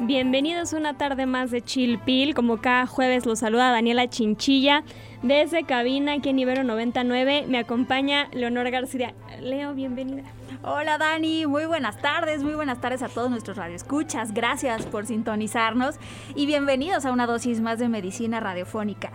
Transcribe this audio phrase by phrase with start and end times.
[0.00, 2.32] Bienvenidos una tarde más de Chill Pill.
[2.32, 4.84] Como cada jueves los saluda Daniela Chinchilla.
[5.22, 9.12] Desde cabina aquí en Ibero 99 me acompaña Leonor García.
[9.40, 10.22] Leo, bienvenida.
[10.62, 14.32] Hola Dani, muy buenas tardes, muy buenas tardes a todos nuestros radioescuchas.
[14.32, 15.96] Gracias por sintonizarnos
[16.36, 19.10] y bienvenidos a una dosis más de medicina radiofónica.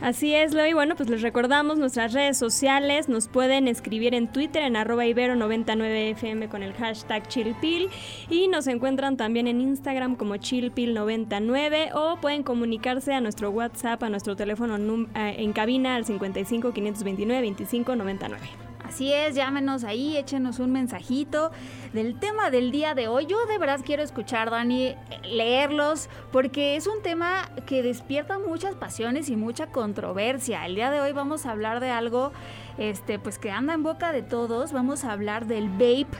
[0.00, 0.66] Así es, Leo.
[0.66, 3.08] Y bueno, pues les recordamos nuestras redes sociales.
[3.08, 7.88] Nos pueden escribir en Twitter en arroba ibero99fm con el hashtag chillpill.
[8.28, 14.08] Y nos encuentran también en Instagram como chillpill99 o pueden comunicarse a nuestro WhatsApp, a
[14.08, 14.76] nuestro teléfono
[15.14, 18.73] eh, en cabina al 55 529 25 99.
[18.84, 21.50] Así es, llámenos ahí, échenos un mensajito
[21.94, 23.24] del tema del día de hoy.
[23.26, 29.30] Yo de verdad quiero escuchar, Dani, leerlos, porque es un tema que despierta muchas pasiones
[29.30, 30.66] y mucha controversia.
[30.66, 32.32] El día de hoy vamos a hablar de algo
[32.76, 34.72] este, pues que anda en boca de todos.
[34.72, 36.16] Vamos a hablar del vape,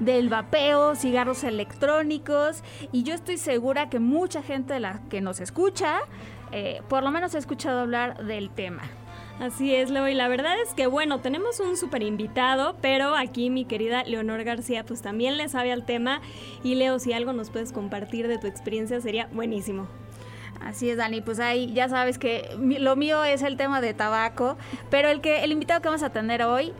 [0.00, 2.64] del vapeo, cigarros electrónicos.
[2.90, 6.00] Y yo estoy segura que mucha gente de la que nos escucha,
[6.50, 8.82] eh, por lo menos ha escuchado hablar del tema.
[9.40, 13.50] Así es, Leo, y la verdad es que bueno, tenemos un súper invitado, pero aquí
[13.50, 16.20] mi querida Leonor García pues también le sabe al tema
[16.64, 19.86] y Leo, si algo nos puedes compartir de tu experiencia sería buenísimo.
[20.60, 24.58] Así es, Dani, pues ahí ya sabes que lo mío es el tema de tabaco,
[24.90, 26.72] pero el que el invitado que vamos a tener hoy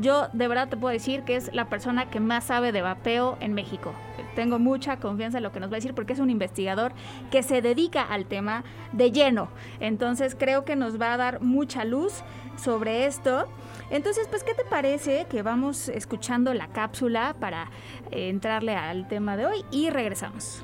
[0.00, 3.36] yo de verdad te puedo decir que es la persona que más sabe de vapeo
[3.40, 3.92] en México.
[4.34, 6.92] Tengo mucha confianza en lo que nos va a decir porque es un investigador
[7.30, 9.48] que se dedica al tema de lleno.
[9.80, 12.22] Entonces creo que nos va a dar mucha luz
[12.56, 13.48] sobre esto.
[13.90, 17.70] Entonces, pues, ¿qué te parece que vamos escuchando la cápsula para
[18.10, 20.62] eh, entrarle al tema de hoy y regresamos?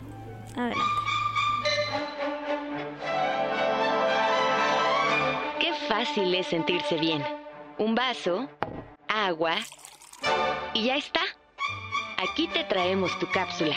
[0.57, 0.83] Adelante.
[5.61, 7.23] Qué fácil es sentirse bien.
[7.79, 8.49] Un vaso
[9.09, 9.57] agua
[10.75, 11.21] y ya está.
[12.19, 13.77] Aquí te traemos tu cápsula.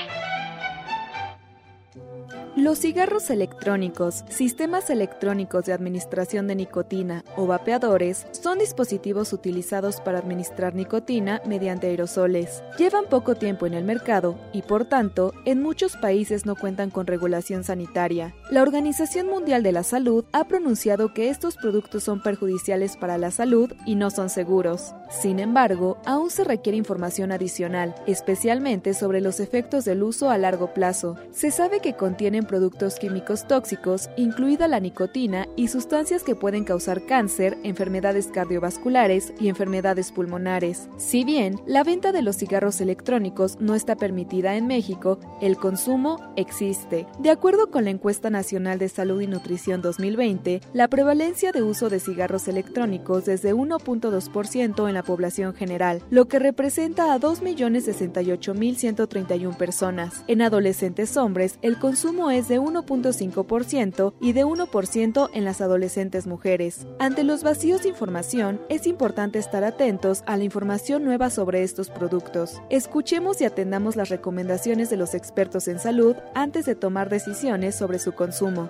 [2.58, 10.20] Los cigarros electrónicos, sistemas electrónicos de administración de nicotina o vapeadores son dispositivos utilizados para
[10.20, 12.62] administrar nicotina mediante aerosoles.
[12.78, 17.08] Llevan poco tiempo en el mercado y por tanto en muchos países no cuentan con
[17.08, 18.36] regulación sanitaria.
[18.50, 23.32] La Organización Mundial de la Salud ha pronunciado que estos productos son perjudiciales para la
[23.32, 24.94] salud y no son seguros.
[25.10, 30.74] Sin embargo, aún se requiere información adicional, especialmente sobre los efectos del uso a largo
[30.74, 31.16] plazo.
[31.32, 31.94] Se sabe que
[32.42, 39.34] contienen productos químicos tóxicos, incluida la nicotina y sustancias que pueden causar cáncer, enfermedades cardiovasculares
[39.40, 40.90] y enfermedades pulmonares.
[40.98, 46.18] Si bien la venta de los cigarros electrónicos no está permitida en México, el consumo
[46.36, 47.08] existe.
[47.20, 51.90] De acuerdo con la encuesta nacional de salud y nutrición 2020, la prevalencia de uso
[51.90, 59.58] de cigarros electrónicos es de 1.2% en la población general, lo que representa a 2.068.131
[59.58, 60.24] personas.
[60.28, 66.88] En adolescentes hombres, el consumo es de 1.5% y de 1% en las adolescentes mujeres.
[67.00, 71.90] Ante los vacíos de información, es importante estar atentos a la información nueva sobre estos
[71.90, 72.62] productos.
[72.70, 78.00] Escuchemos y atendamos las recomendaciones de los expertos en salud antes de tomar decisiones sobre
[78.00, 78.70] su consumo.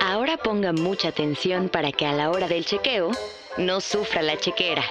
[0.00, 3.10] Ahora ponga mucha atención para que a la hora del chequeo
[3.58, 4.82] no sufra la chequera.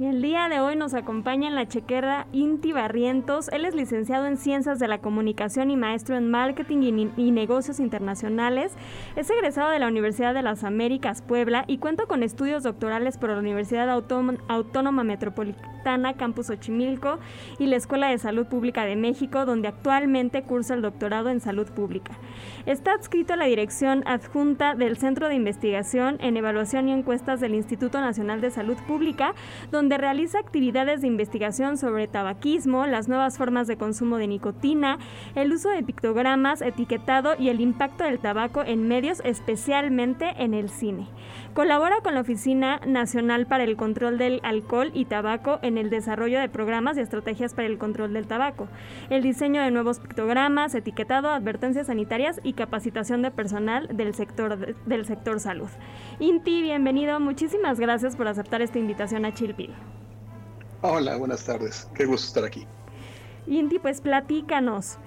[0.00, 3.50] Y el día de hoy nos acompaña en la chequera Inti Barrientos.
[3.52, 8.72] Él es licenciado en Ciencias de la Comunicación y maestro en Marketing y, Negocios Internacionales.
[9.14, 13.28] Es egresado de la Universidad de las Américas Puebla y cuenta con estudios doctorales por
[13.28, 17.18] la Universidad Autónoma Metropolitana Campus Ochimilco
[17.58, 21.66] y la Escuela de Salud Pública de México, donde actualmente cursa el doctorado en Salud
[21.68, 22.12] Pública.
[22.64, 27.54] Está adscrito a la dirección adjunta del Centro de Investigación en Evaluación y Encuestas del
[27.54, 29.34] Instituto Nacional de Salud Pública,
[29.70, 34.98] donde realiza actividades de investigación sobre tabaquismo, las nuevas formas de consumo de nicotina,
[35.34, 40.68] el uso de pictogramas, etiquetado y el impacto del tabaco en medios, especialmente en el
[40.68, 41.06] cine.
[41.54, 46.38] Colabora con la Oficina Nacional para el Control del Alcohol y Tabaco en el desarrollo
[46.38, 48.68] de programas y estrategias para el control del tabaco,
[49.10, 55.04] el diseño de nuevos pictogramas, etiquetado, advertencias sanitarias y capacitación de personal del sector, del
[55.06, 55.68] sector salud.
[56.20, 57.18] Inti, bienvenido.
[57.18, 59.70] Muchísimas gracias por aceptar esta invitación a Chilpil.
[60.82, 61.88] Hola, buenas tardes.
[61.94, 62.66] Qué gusto estar aquí.
[63.46, 64.98] Inti, pues platícanos.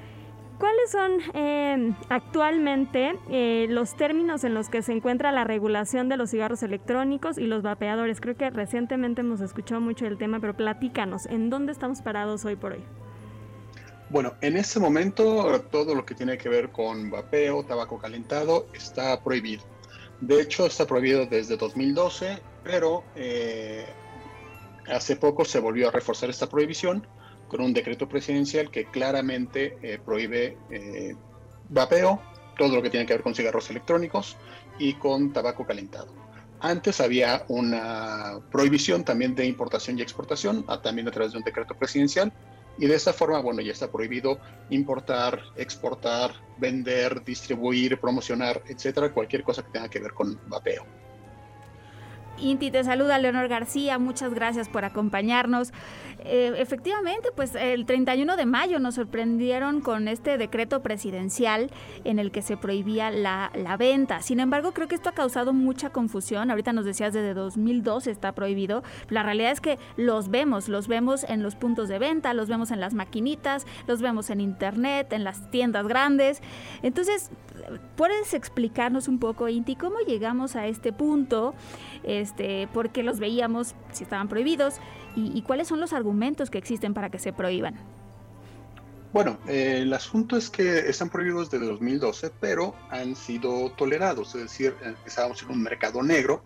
[0.60, 6.18] ¿Cuáles son eh, actualmente eh, los términos en los que se encuentra la regulación de
[6.18, 8.22] los cigarros electrónicos y los vapeadores?
[8.22, 12.56] Creo que recientemente hemos escuchado mucho el tema, pero platícanos, ¿en dónde estamos parados hoy
[12.56, 12.84] por hoy?
[14.10, 19.20] Bueno, en este momento todo lo que tiene que ver con vapeo, tabaco calentado, está
[19.24, 19.64] prohibido.
[20.22, 23.86] De hecho, está prohibido desde 2012, pero eh,
[24.88, 27.07] hace poco se volvió a reforzar esta prohibición
[27.47, 31.15] con un decreto presidencial que claramente eh, prohíbe eh,
[31.69, 32.21] vapeo,
[32.57, 34.38] todo lo que tiene que ver con cigarros electrónicos
[34.80, 36.13] y con tabaco calentado.
[36.59, 41.75] Antes había una prohibición también de importación y exportación, también a través de un decreto
[41.75, 42.31] presidencial,
[42.77, 44.39] y de esta forma, bueno, ya está prohibido
[44.69, 50.86] importar, exportar, vender, distribuir, promocionar, etcétera, cualquier cosa que tenga que ver con vapeo.
[52.39, 55.71] Inti, te saluda Leonor García, muchas gracias por acompañarnos.
[56.25, 61.69] Eh, efectivamente, pues el 31 de mayo nos sorprendieron con este decreto presidencial
[62.06, 64.21] en el que se prohibía la, la, venta.
[64.21, 66.50] Sin embargo, creo que esto ha causado mucha confusión.
[66.50, 68.83] Ahorita nos decías desde 2002 está prohibido.
[69.09, 72.71] La realidad es que los vemos, los vemos en los puntos de venta, los vemos
[72.71, 76.41] en las maquinitas, los vemos en internet, en las tiendas grandes.
[76.83, 77.31] Entonces,
[77.95, 81.53] ¿puedes explicarnos un poco, Inti, cómo llegamos a este punto?
[82.24, 84.75] Este, ¿Por qué los veíamos si estaban prohibidos?
[85.14, 87.75] ¿Y, cuáles son los argumentos que existen para que se prohíban?
[89.12, 94.44] Bueno, eh, el asunto es que están prohibidos desde 2012, pero han sido tolerados, es
[94.44, 96.44] decir, eh, estábamos en un mercado negro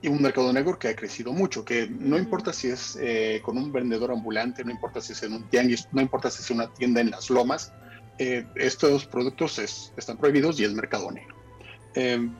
[0.00, 3.58] y un mercado negro que ha crecido mucho, que no importa si es eh, con
[3.58, 6.72] un vendedor ambulante, no importa si es en un tianguis, no importa si es una
[6.72, 7.72] tienda en las lomas,
[8.18, 11.35] estos productos están prohibidos y es mercado negro.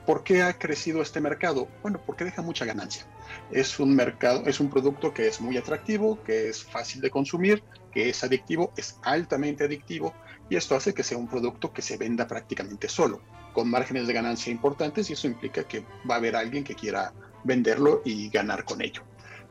[0.05, 1.69] ¿Por qué ha crecido este mercado?
[1.82, 3.06] Bueno, porque deja mucha ganancia
[3.50, 7.62] es un mercado, es un producto que es muy atractivo, que es fácil de consumir,
[7.93, 10.14] que es adictivo, es altamente adictivo
[10.49, 13.20] y esto hace que sea un producto que se venda prácticamente solo,
[13.53, 17.12] con márgenes de ganancia importantes y eso implica que va a haber alguien que quiera
[17.44, 19.03] venderlo y ganar con ello.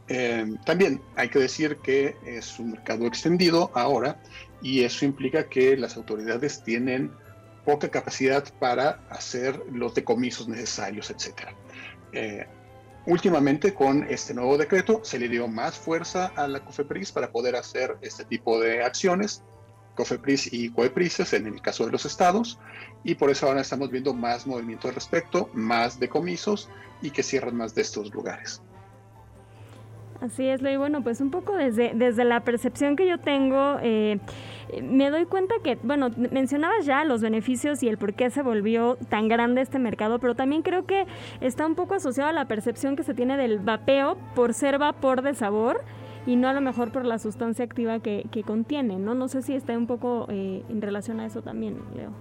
[0.07, 4.22] Em, también hay que decir que es un mercado extendido ahora
[4.62, 7.12] y eso implica que las autoridades tienen
[7.65, 11.50] poca capacidad para hacer los decomisos necesarios, etc.
[13.07, 17.56] Últimamente con este nuevo decreto se le dio más fuerza a la COFEPRIS para poder
[17.56, 19.44] hacer este tipo de acciones,
[19.95, 22.57] COFEPRIS y COEPRISES en el caso de los estados,
[23.03, 26.68] y por eso ahora estamos viendo más movimiento al respecto, más decomisos
[27.01, 28.61] y que cierran más de estos lugares.
[30.21, 34.19] Así es, y bueno, pues un poco desde, desde la percepción que yo tengo, eh,
[34.81, 38.97] me doy cuenta que, bueno, mencionabas ya los beneficios y el por qué se volvió
[39.09, 41.06] tan grande este mercado, pero también creo que
[41.41, 45.21] está un poco asociado a la percepción que se tiene del vapeo por ser vapor
[45.21, 45.83] de sabor
[46.25, 49.13] y no a lo mejor por la sustancia activa que, que contiene, ¿no?
[49.15, 52.11] No sé si está un poco eh, en relación a eso también, Leo.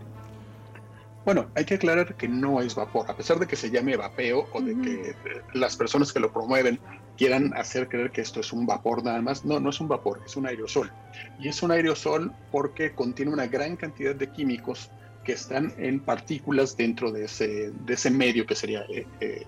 [1.24, 4.46] Bueno, hay que aclarar que no es vapor, a pesar de que se llame vapeo
[4.52, 5.14] o de que
[5.54, 6.78] las personas que lo promueven
[7.16, 9.44] quieran hacer creer que esto es un vapor nada más.
[9.44, 10.90] No, no es un vapor, es un aerosol.
[11.38, 14.90] Y es un aerosol porque contiene una gran cantidad de químicos
[15.24, 19.46] que están en partículas dentro de ese, de ese medio que sería eh, eh,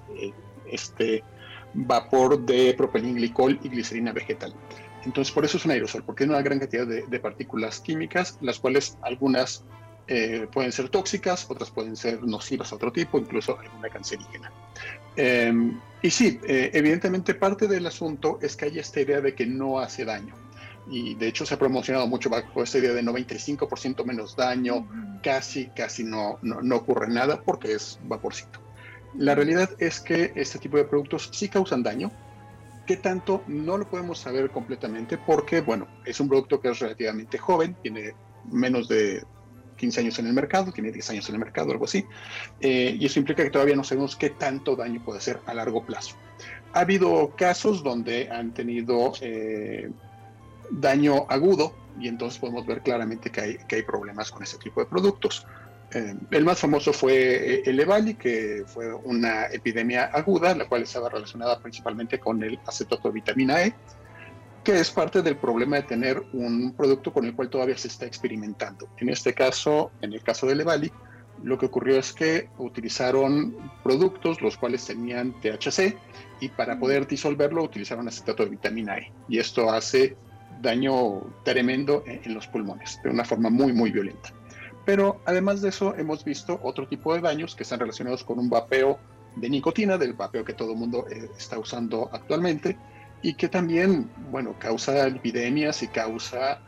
[0.71, 1.23] este
[1.75, 4.55] vapor de propilenglicol y glicerina vegetal.
[5.05, 8.59] Entonces, por eso es un aerosol, porque tiene una gran cantidad de partículas químicas, las
[8.59, 9.65] cuales algunas
[10.09, 14.53] eh, pueden ser tóxicas, otras pueden ser nocivas a otro tipo, incluso alguna cancerígena.
[15.17, 19.47] Em, y sí, eh, evidentemente parte del asunto es que hay esta idea de que
[19.47, 20.35] no hace daño.
[20.89, 24.87] Y de hecho se ha promocionado mucho bajo esta idea de 95% menos daño,
[25.23, 28.61] casi, casi no, no, no ocurre nada porque es vaporcito.
[29.19, 32.13] La realidad es que este tipo de productos sí causan daño,
[32.87, 33.43] ¿Qué tanto?
[33.49, 38.15] No lo podemos saber completamente porque, bueno, es un producto que es relativamente joven, tiene
[38.45, 39.25] menos de
[39.77, 42.05] 15 años en el mercado, tiene 10 años en el mercado, algo así,
[42.61, 45.85] eh, y eso implica que todavía no sabemos qué tanto daño puede hacer a largo
[45.85, 46.17] plazo.
[46.73, 49.91] Ha habido casos donde han tenido eh,
[50.71, 54.81] daño agudo y entonces podemos ver claramente que hay, que hay problemas con ese tipo
[54.81, 55.47] de productos.
[55.93, 61.09] Eh, el más famoso fue el EVALI, que fue una epidemia aguda, la cual estaba
[61.09, 63.75] relacionada principalmente con el acetato de vitamina E,
[64.67, 68.05] que es parte del problema de tener un producto con el cual todavía se está
[68.05, 68.89] experimentando.
[68.97, 70.91] En este caso, en el caso de Levali,
[71.45, 75.97] lo que ocurrió es que utilizaron productos los cuales tenían THC
[76.41, 79.13] y para poder disolverlo utilizaron acetato de vitamina E.
[79.29, 80.17] Y esto hace
[80.61, 84.31] daño tremendo en los pulmones, de una forma muy, muy violenta.
[84.85, 88.51] Pero además de eso, hemos visto otro tipo de daños que están relacionados con un
[88.51, 88.99] vapeo
[89.37, 92.77] de nicotina, del vapeo que todo el mundo eh, está usando actualmente,
[93.23, 96.61] y que también, bueno, causa epidemias y causa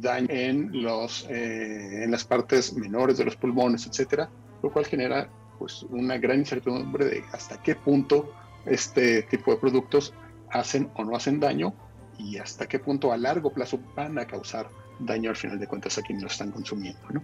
[0.00, 4.28] daño en, los, eh, en las partes menores de los pulmones, etcétera,
[4.62, 8.32] lo cual genera pues, una gran incertidumbre de hasta qué punto
[8.64, 10.12] este tipo de productos
[10.50, 11.74] hacen o no hacen daño
[12.18, 15.98] y hasta qué punto a largo plazo van a causar daño al final de cuentas
[15.98, 17.00] a quienes lo están consumiendo.
[17.10, 17.22] ¿no?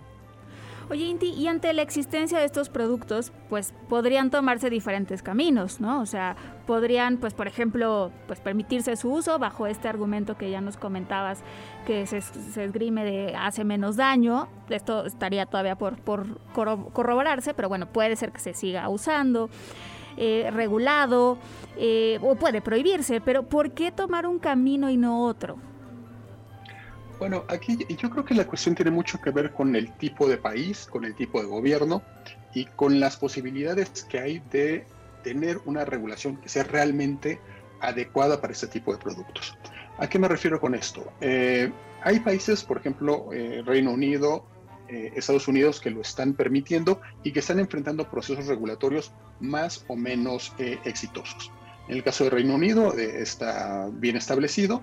[0.93, 6.03] Oye, Inti, y ante la existencia de estos productos, pues podrían tomarse diferentes caminos, ¿no?
[6.03, 10.61] O sea, podrían, pues por ejemplo, pues permitirse su uso bajo este argumento que ya
[10.61, 11.43] nos comentabas,
[11.87, 14.49] que se, esgrime de hace menos daño.
[14.69, 19.49] Esto estaría todavía por, por corroborarse, pero bueno, puede ser que se siga usando.
[20.19, 21.39] Eh, regulado
[21.79, 25.57] eh, o puede prohibirse, pero ¿por qué tomar un camino y no otro?
[27.23, 30.39] Bueno, aquí yo creo que la cuestión tiene mucho que ver con el tipo de
[30.39, 32.03] país, con el tipo de gobierno
[32.53, 34.87] y con las posibilidades que hay de
[35.23, 37.39] tener una regulación que sea realmente
[37.81, 39.57] adecuada para este tipo de productos.
[39.99, 41.13] ¿A qué me refiero con esto?
[41.21, 41.71] Eh,
[42.03, 44.45] hay países, por ejemplo, eh, Reino Unido,
[44.89, 49.95] eh, Estados Unidos, que lo están permitiendo y que están enfrentando procesos regulatorios más o
[49.95, 51.53] menos exitosos.
[51.87, 54.83] En el caso de Reino Unido está bien establecido,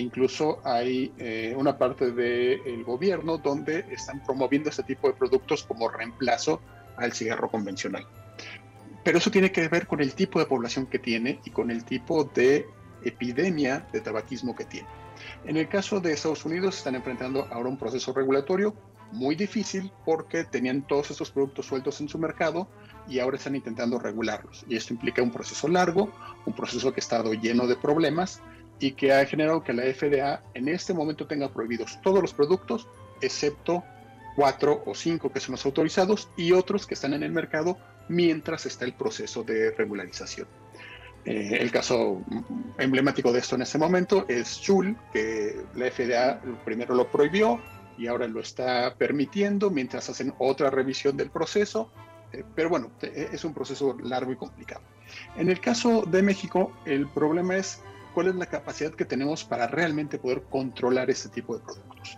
[0.00, 5.88] incluso hay eh, una parte del gobierno donde están promoviendo este tipo de productos como
[5.88, 6.60] reemplazo
[6.96, 8.06] al cigarro convencional.
[9.04, 11.84] Pero eso tiene que ver con el tipo de población que tiene y con el
[11.84, 12.66] tipo de
[13.04, 14.88] epidemia de tabaquismo que tiene.
[15.44, 18.74] En el caso de Estados Unidos están enfrentando ahora un proceso regulatorio
[19.12, 22.68] muy difícil porque tenían todos estos productos sueltos en su mercado
[23.08, 24.64] y ahora están intentando regularlos.
[24.68, 26.12] Y esto implica un proceso largo,
[26.44, 28.42] un proceso que ha estado lleno de problemas
[28.78, 32.88] y que ha generado que la FDA en este momento tenga prohibidos todos los productos,
[33.20, 33.84] excepto
[34.34, 37.78] cuatro o cinco que son los autorizados y otros que están en el mercado
[38.08, 40.46] mientras está el proceso de regularización.
[41.24, 42.22] Eh, el caso
[42.78, 47.60] emblemático de esto en este momento es Chul, que la FDA primero lo prohibió
[47.98, 51.90] y ahora lo está permitiendo mientras hacen otra revisión del proceso.
[52.32, 54.82] Eh, pero bueno, es un proceso largo y complicado.
[55.36, 57.80] En el caso de México, el problema es
[58.16, 62.16] cuál es la capacidad que tenemos para realmente poder controlar este tipo de productos.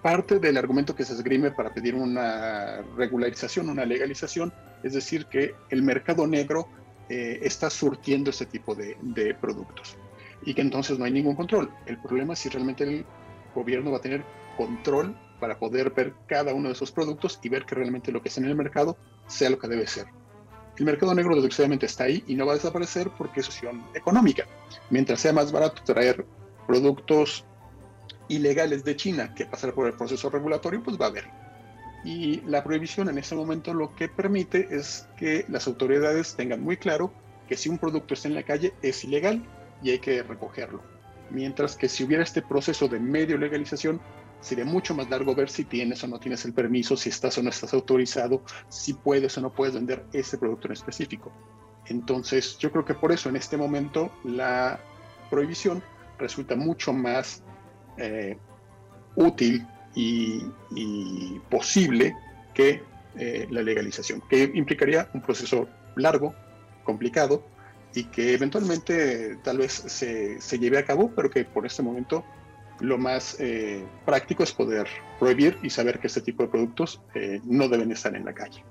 [0.00, 4.52] Parte del argumento que se esgrime para pedir una regularización, una legalización,
[4.84, 6.68] es decir, que el mercado negro
[7.08, 9.96] eh, está surtiendo este tipo de, de productos
[10.42, 11.68] y que entonces no hay ningún control.
[11.86, 13.04] El problema es si realmente el
[13.56, 14.22] gobierno va a tener
[14.56, 18.28] control para poder ver cada uno de esos productos y ver que realmente lo que
[18.28, 18.96] está en el mercado
[19.26, 20.06] sea lo que debe ser
[20.78, 24.46] el mercado negro desgraciadamente está ahí y no va a desaparecer porque es opción económica.
[24.90, 26.24] Mientras sea más barato traer
[26.66, 27.44] productos
[28.28, 31.24] ilegales de China que pasar por el proceso regulatorio, pues va a haber.
[32.04, 36.76] Y la prohibición en ese momento lo que permite es que las autoridades tengan muy
[36.76, 37.12] claro
[37.48, 39.44] que si un producto está en la calle es ilegal
[39.82, 40.80] y hay que recogerlo.
[41.30, 44.00] Mientras que si hubiera este proceso de medio legalización,
[44.40, 47.42] sería mucho más largo ver si tienes o no tienes el permiso, si estás o
[47.42, 51.32] no estás autorizado, si puedes o no puedes vender ese producto en específico.
[51.86, 54.78] Entonces, yo creo que por eso en este momento la
[55.30, 55.82] prohibición
[56.18, 57.42] resulta mucho más
[57.96, 58.38] eh,
[59.16, 60.44] útil y,
[61.50, 62.14] posible
[62.54, 62.82] que
[63.16, 66.34] eh, la legalización, que implicaría un proceso largo,
[66.84, 67.42] complicado
[67.94, 72.24] y que eventualmente tal vez se, se lleve a cabo, pero que por este momento
[72.80, 74.86] lo más eh, práctico es poder
[75.18, 78.62] prohibir y saber que este tipo de productos eh, no deben estar en la calle.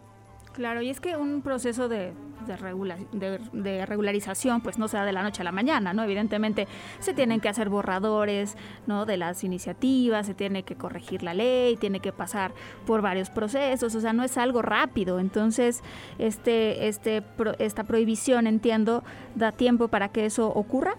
[0.57, 2.13] Claro, y es que un proceso de,
[2.47, 6.03] de, regularización pues no se da de la noche a la mañana, ¿no?
[6.03, 9.05] Evidentemente se tienen que hacer borradores, ¿no?
[9.05, 12.53] De las iniciativas, se tiene que corregir la ley, tiene que pasar
[12.87, 15.19] por varios procesos, o sea, no es algo rápido.
[15.19, 15.83] Entonces,
[16.17, 17.21] este, este,
[17.59, 19.03] esta prohibición, entiendo,
[19.35, 20.95] da tiempo para que eso ocurra.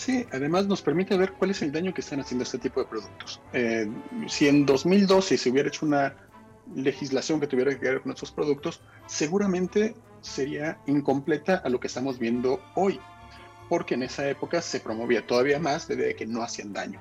[0.00, 2.86] Sí, además nos permite ver cuál es el daño que están haciendo este tipo de
[2.86, 3.38] productos.
[3.52, 3.86] Eh,
[4.28, 6.16] si en 2012 se hubiera hecho una
[6.74, 12.18] legislación que tuviera que ver con estos productos, seguramente sería incompleta a lo que estamos
[12.18, 12.98] viendo hoy,
[13.68, 16.98] porque en esa época se promovía todavía más de que no hacían daño.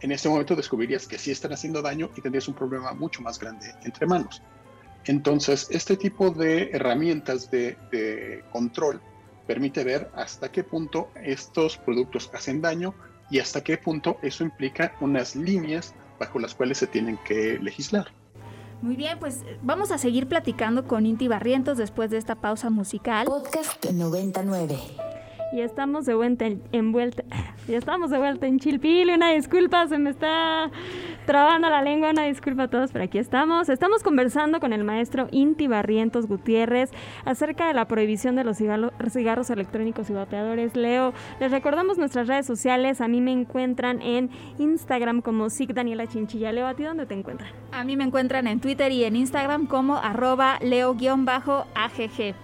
[0.00, 3.40] En este momento descubrirías que sí están haciendo daño y tendrías un problema mucho más
[3.40, 4.40] grande entre manos.
[5.06, 9.00] Entonces, este tipo de herramientas de, de control
[9.46, 12.94] permite ver hasta qué punto estos productos hacen daño
[13.30, 18.06] y hasta qué punto eso implica unas líneas bajo las cuales se tienen que legislar.
[18.82, 23.26] Muy bien, pues vamos a seguir platicando con Inti Barrientos después de esta pausa musical.
[23.26, 24.78] Podcast 99.
[25.52, 27.24] Y estamos de vuelta en, vuelta,
[27.68, 30.70] ya estamos de vuelta en Chilpil, una disculpa, se me está
[31.26, 33.68] trabando la lengua, una disculpa a todos, pero aquí estamos.
[33.68, 36.90] Estamos conversando con el maestro Inti Barrientos Gutiérrez
[37.24, 40.76] acerca de la prohibición de los cigarros electrónicos y vapeadores.
[40.76, 43.00] Leo, les recordamos nuestras redes sociales.
[43.00, 46.52] A mí me encuentran en Instagram como SIC Daniela Chinchilla.
[46.52, 47.50] Leo, ¿a ti dónde te encuentran?
[47.72, 52.34] A mí me encuentran en Twitter y en Instagram como arroba leo-agg.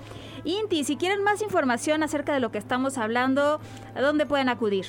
[0.45, 3.61] Inti, si quieren más información acerca de lo que estamos hablando,
[3.95, 4.87] ¿a dónde pueden acudir?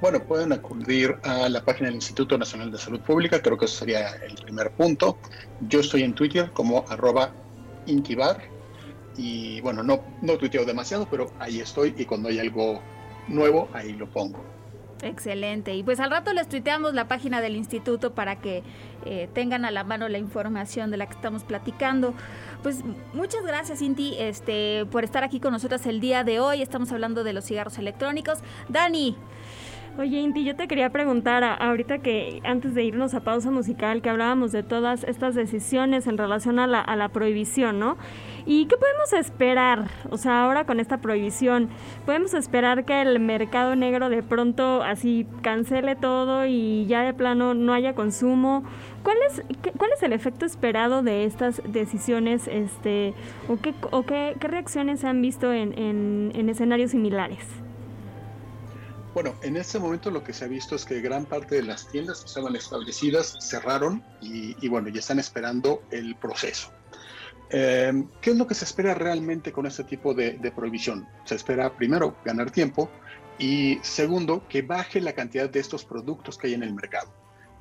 [0.00, 3.78] Bueno, pueden acudir a la página del Instituto Nacional de Salud Pública, creo que eso
[3.78, 5.18] sería el primer punto.
[5.68, 7.32] Yo estoy en Twitter como arroba
[7.86, 8.38] intibar
[9.16, 12.80] y bueno, no, no tuiteo demasiado, pero ahí estoy y cuando hay algo
[13.26, 14.40] nuevo, ahí lo pongo.
[15.02, 15.74] Excelente.
[15.74, 18.62] Y pues al rato les tuiteamos la página del instituto para que
[19.04, 22.14] eh, tengan a la mano la información de la que estamos platicando.
[22.62, 26.62] Pues muchas gracias, Inti, este, por estar aquí con nosotras el día de hoy.
[26.62, 28.40] Estamos hablando de los cigarros electrónicos.
[28.68, 29.16] Dani,
[29.98, 34.08] Oye, Inti, yo te quería preguntar, ahorita que antes de irnos a pausa musical, que
[34.08, 37.96] hablábamos de todas estas decisiones en relación a la, prohibición, ¿no?
[38.46, 39.88] ¿Y qué podemos esperar?
[40.10, 41.68] O sea, ahora con esta prohibición,
[42.06, 47.54] ¿podemos esperar que el mercado negro de pronto así cancele todo y ya de plano
[47.54, 48.62] no haya consumo?
[49.02, 49.42] ¿Cuál es,
[49.76, 53.14] cuál es el efecto esperado de estas decisiones este,
[53.48, 57.44] o, qué, o qué, reacciones se han visto en, en escenarios similares?
[59.14, 61.88] Bueno, en este momento lo que se ha visto es que gran parte de las
[61.88, 66.70] tiendas que estaban establecidas cerraron y, bueno, ya están esperando el proceso.
[67.50, 71.08] Eh, ¿Qué es lo que se espera realmente con este tipo de, prohibición?
[71.24, 72.90] Se espera primero ganar tiempo
[73.38, 77.10] y segundo que baje la cantidad de estos productos que hay en el mercado.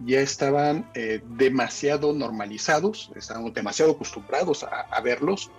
[0.06, 5.50] Ya estaban eh, demasiado normalizados, estaban demasiado acostumbrados a, verlos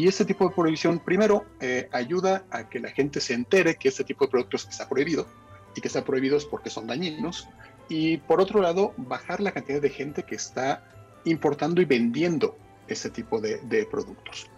[0.00, 3.90] y este tipo de prohibición, primero, eh, ayuda a que la gente se entere que
[3.90, 5.26] este tipo de productos está prohibido
[5.76, 7.50] y que están prohibidos porque son dañinos.
[7.90, 10.82] Y por otro lado, bajar la cantidad de gente que está
[11.26, 12.56] importando y vendiendo
[12.88, 14.48] este tipo de, productos.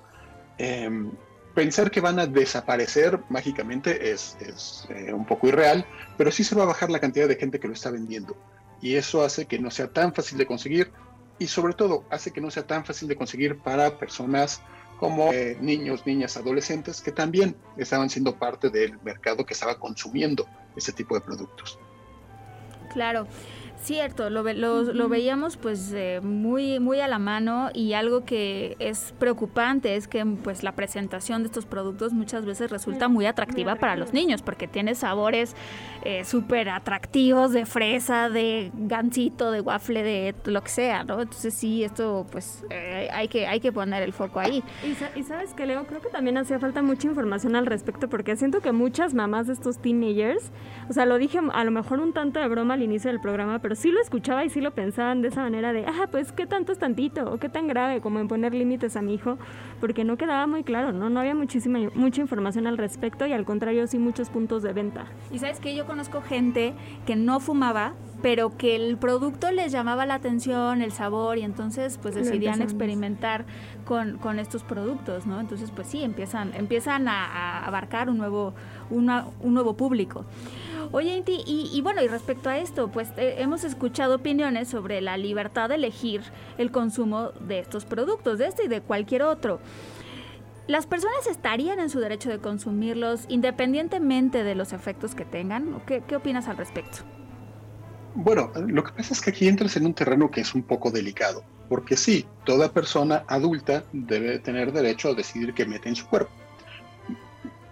[0.58, 1.11] Em,
[1.56, 4.37] pensar que van a desaparecer mágicamente es,
[4.90, 5.84] eh, un poco irreal,
[6.16, 8.37] pero sí se va a bajar la cantidad de gente que lo está vendiendo.
[8.80, 10.92] Y eso hace que no sea tan fácil de conseguir
[11.40, 14.62] y sobre todo hace que no sea tan fácil de conseguir para personas
[15.02, 20.46] como eh, niños, niñas, adolescentes que también estaban siendo parte del mercado que estaba consumiendo
[20.77, 21.77] ese tipo de productos.
[22.92, 23.27] Claro.
[23.83, 29.12] Cierto, lo, lo, veíamos pues eh, muy, muy a la mano y algo que es
[29.18, 33.97] preocupante es que pues la presentación de estos productos muchas veces resulta muy atractiva para
[33.97, 35.57] los niños porque tiene sabores
[36.05, 41.21] eh, súper atractivos de fresa, de gansito, de waffle, de lo que sea, ¿no?
[41.21, 44.62] Entonces sí, esto pues eh, hay, que, hay que poner el foco ahí.
[44.85, 48.37] Y, y sabes que Leo, creo que también hacía falta mucha información al respecto porque
[48.37, 50.53] siento que muchas mamás de estos teenagers,
[50.88, 53.59] o sea, lo dije a lo mejor un tanto de broma al inicio del programa,
[53.59, 56.46] pero sí lo escuchaba y sí lo pensaban de esa manera de, ah, pues qué
[56.46, 59.38] tanto es tantito o qué tan grave como en poner límites a mi hijo,
[59.80, 61.11] porque no quedaba muy claro, ¿no?
[61.11, 65.06] No había muchísima, mucha información al respecto y al contrario sí muchos puntos de venta.
[65.30, 66.74] Y sabes que yo conozco gente
[67.06, 71.98] que no fumaba, pero que el producto les llamaba la atención, el sabor, y entonces
[72.00, 73.44] pues decidían experimentar
[73.83, 75.40] con, con, estos productos, ¿no?
[75.40, 78.55] Entonces pues sí, empiezan, empiezan a, abarcar un nuevo,
[78.90, 80.25] un nuevo público.
[80.90, 85.16] Oye, Inti, y, bueno, y respecto a esto, pues eh, hemos escuchado opiniones sobre la
[85.16, 86.23] libertad de elegir
[86.59, 89.61] el consumo de estos productos, de este y de cualquier otro.
[90.66, 95.81] ¿Las personas estarían en su derecho de consumirlos independientemente de los efectos que tengan?
[95.87, 96.99] ¿Qué, qué opinas al respecto?
[98.14, 100.90] Bueno, lo que pasa es que aquí entras en un terreno que es un poco
[100.90, 106.07] delicado, porque sí, toda persona adulta debe tener derecho a decidir qué mete en su
[106.07, 106.31] cuerpo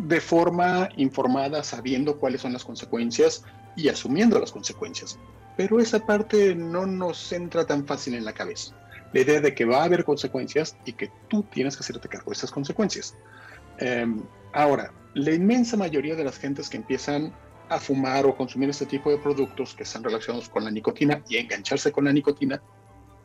[0.07, 3.45] de forma informada, sabiendo cuáles son las consecuencias
[3.77, 5.19] y asumiendo las consecuencias.
[5.57, 8.75] Pero esa parte no nos entra tan fácil en la cabeza.
[9.13, 12.31] La idea de que va a haber consecuencias y que tú tienes que hacerte cargo
[12.31, 13.15] de esas consecuencias.
[13.79, 14.23] Em,
[14.53, 17.33] ahora, la inmensa mayoría de las gentes que empiezan
[17.71, 21.37] a fumar o consumir este tipo de productos que están relacionados con la nicotina y
[21.37, 22.61] engancharse con la nicotina,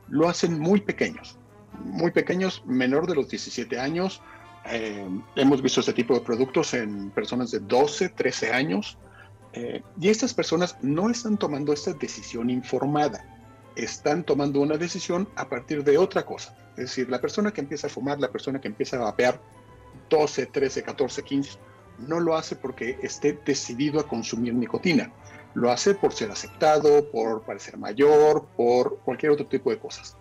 [0.07, 1.37] lo hacen muy pequeños,
[1.83, 4.21] muy pequeños, menor de los 17 años,
[4.67, 8.97] eh, hemos visto este tipo de productos en personas de 12, 13 años
[9.53, 13.23] eh, y estas personas no están tomando esta decisión informada,
[13.75, 16.55] están tomando una decisión a partir de otra cosa.
[16.71, 19.39] Es decir, la persona que empieza a fumar, la persona que empieza a vapear
[20.09, 21.59] 12, 13, 14, 15,
[21.99, 25.11] no lo hace porque esté decidido a consumir nicotina.
[25.53, 30.17] Lo hace por ser aceptado, por parecer mayor, por cualquier otro tipo de cosas.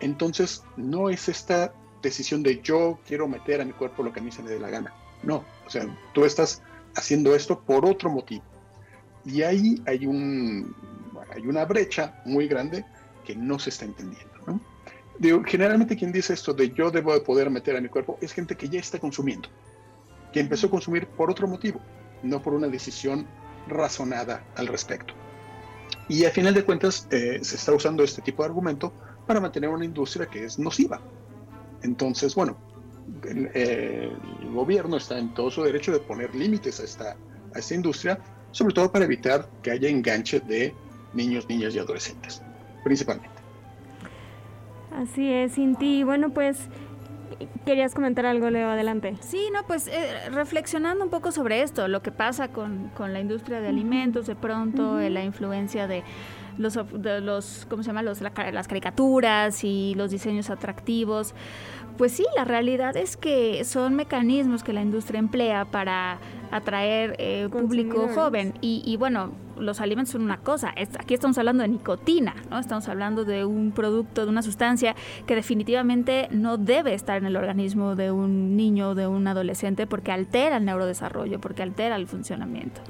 [0.00, 4.22] Entonces, no es esta decisión de yo quiero meter a mi cuerpo lo que a
[4.22, 4.94] mí se me dé la gana.
[5.22, 6.62] No, o sea, tú estás
[6.94, 8.44] haciendo esto por otro motivo.
[9.24, 10.74] Y ahí hay un,
[11.34, 12.84] hay una brecha muy grande
[13.24, 14.28] que no se está entendiendo.
[15.46, 18.56] generalmente quien dice esto de yo debo de poder meter a mi cuerpo es gente
[18.56, 19.48] que ya está consumiendo,
[20.32, 21.80] que empezó a consumir por otro motivo,
[22.22, 23.26] no por una decisión
[23.66, 25.14] razonada al respecto.
[26.08, 28.92] Y a final de cuentas eh, se está usando este tipo de argumento
[29.26, 31.00] para mantener una industria que es nociva.
[31.82, 32.56] Entonces, bueno,
[33.24, 34.16] el, el,
[34.52, 37.16] gobierno está en todo su derecho de poner límites a esta,
[37.54, 38.18] a esta industria,
[38.50, 40.74] sobre todo para evitar que haya enganche de
[41.12, 42.42] niños, niñas y adolescentes,
[42.84, 43.38] principalmente.
[44.92, 46.02] Así es, Cinti.
[46.02, 46.58] Bueno, pues
[47.64, 49.16] querías comentar algo, Leo, adelante.
[49.20, 53.20] Sí, no, pues eh, reflexionando un poco sobre esto, lo que pasa con, con la
[53.20, 55.08] industria de alimentos, de pronto, uh -huh.
[55.10, 56.02] la influencia de
[56.58, 58.02] los, de los ¿cómo se llama?
[58.02, 61.34] Los, la, las caricaturas y los diseños atractivos.
[61.96, 66.18] Pues sí, la realidad es que son mecanismos que la industria emplea para
[66.52, 68.54] atraer eh, público joven.
[68.60, 70.74] Y, y, bueno, los alimentos son una cosa.
[70.98, 72.58] Aquí estamos hablando de nicotina, ¿no?
[72.58, 74.94] Estamos hablando de un producto, de una sustancia
[75.26, 79.86] que definitivamente no debe estar en el organismo de un niño o de un adolescente
[79.86, 82.80] porque altera el neurodesarrollo, porque altera el funcionamiento.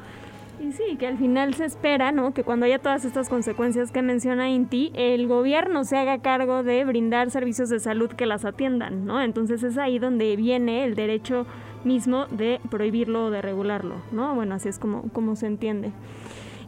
[0.61, 2.35] Y sí, que al final se espera, ¿no?
[2.35, 6.85] Que cuando haya todas estas consecuencias que menciona Inti, el gobierno se haga cargo de
[6.85, 9.23] brindar servicios de salud que las atiendan, ¿no?
[9.23, 11.47] Entonces es ahí donde viene el derecho
[11.85, 14.35] mismo de prohibirlo o de regularlo, ¿no?
[14.35, 15.93] Bueno, así es como, como se entiende.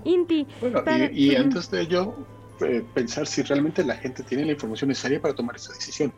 [0.05, 0.47] Inti.
[0.61, 1.11] Bueno, para...
[1.13, 2.15] y, y, antes de ello,
[2.61, 6.13] eh, pensar si realmente la gente tiene la información necesaria para tomar esa decisión.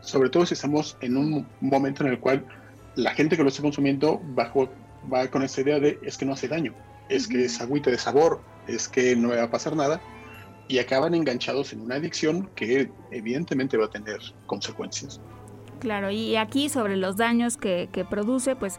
[0.00, 2.44] Sobre todo si estamos en un momento en el cual
[2.96, 4.68] la gente que lo está consumiendo bajo,
[5.12, 6.74] va con esa idea de es que no hace daño
[7.08, 10.00] es que es agüita de sabor, es que no va a pasar nada,
[10.68, 15.20] y acaban enganchados en una adicción que evidentemente va a tener consecuencias.
[15.82, 18.78] Claro, y aquí sobre los daños que, que, produce, pues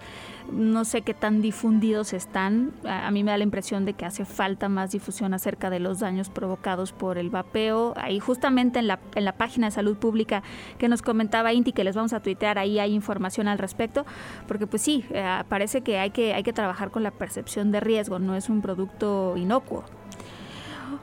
[0.50, 2.72] no sé qué tan difundidos están.
[2.86, 6.00] A, mí me da la impresión de que hace falta más difusión acerca de los
[6.00, 7.94] daños provocados por el vapeo.
[7.98, 10.44] Ahí justamente en la, en la página de salud pública
[10.78, 14.06] que nos comentaba Inti, que les vamos a tuitear, ahí hay información al respecto,
[14.48, 17.82] porque pues sí, eh, parece que hay, que hay que trabajar con la percepción de
[17.82, 19.84] riesgo, no es un producto inocuo.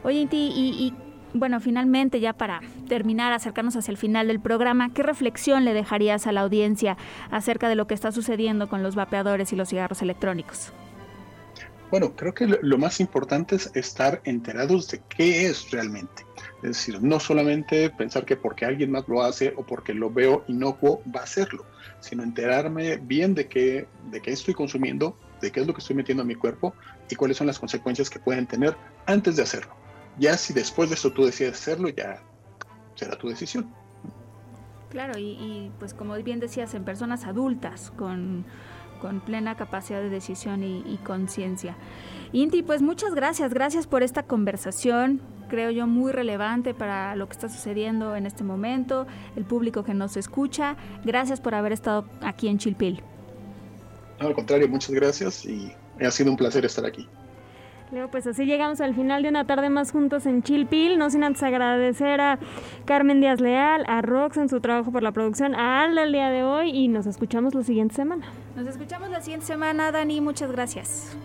[0.03, 4.93] Oye, Inti, y, y bueno, finalmente ya para terminar, acercarnos hacia el final del programa,
[4.93, 6.97] ¿qué reflexión le dejarías a la audiencia
[7.31, 10.73] acerca de lo que está sucediendo con los vapeadores y los cigarros electrónicos?
[11.91, 16.25] Bueno, creo que lo más importante es estar enterados de qué es realmente.
[16.63, 20.45] Es decir, no solamente pensar que porque alguien más lo hace o porque lo veo
[20.47, 21.65] inocuo va a hacerlo,
[21.99, 25.97] sino enterarme bien de qué, de qué estoy consumiendo, de qué es lo que estoy
[25.97, 26.75] metiendo a mi cuerpo
[27.09, 29.80] y cuáles son las consecuencias que pueden tener antes de hacerlo.
[30.21, 32.23] Ya si después de eso tú decides hacerlo, ya
[32.95, 33.75] será tu decisión.
[34.91, 38.45] Claro, y, y pues como bien decías, en personas adultas con,
[39.01, 41.77] con plena capacidad de decisión y, y conciencia.
[42.33, 47.33] Inti, pues muchas gracias, gracias por esta conversación, creo yo muy relevante para lo que
[47.33, 49.07] está sucediendo en este momento,
[49.37, 50.77] el público que nos escucha.
[51.05, 53.03] Gracias por haber estado aquí en Chilpil.
[54.21, 57.09] No, al contrario, muchas gracias y ha sido un placer estar aquí.
[57.93, 61.25] Leo, pues así llegamos al final de una tarde más juntos en Chilpil, no sin
[61.25, 62.39] antes agradecer a
[62.85, 66.31] Carmen Díaz Leal, a Rox en su trabajo por la producción, a Alda el día
[66.31, 68.27] de hoy y nos escuchamos la siguiente semana.
[68.55, 71.17] Nos escuchamos la siguiente semana, Dani, muchas gracias.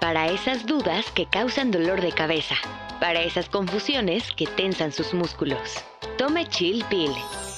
[0.00, 2.56] Para esas dudas que causan dolor de cabeza,
[3.00, 5.82] para esas confusiones que tensan sus músculos,
[6.18, 7.12] tome Chill Pill